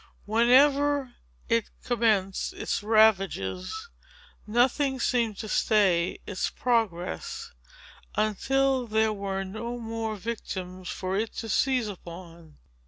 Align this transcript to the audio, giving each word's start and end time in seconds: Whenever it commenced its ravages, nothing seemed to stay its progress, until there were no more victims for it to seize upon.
Whenever 0.25 1.13
it 1.47 1.69
commenced 1.83 2.53
its 2.53 2.81
ravages, 2.81 3.89
nothing 4.47 4.99
seemed 4.99 5.37
to 5.37 5.47
stay 5.47 6.17
its 6.25 6.49
progress, 6.49 7.51
until 8.15 8.87
there 8.87 9.13
were 9.13 9.43
no 9.43 9.77
more 9.77 10.15
victims 10.15 10.89
for 10.89 11.15
it 11.15 11.33
to 11.33 11.47
seize 11.47 11.87
upon. 11.87 12.57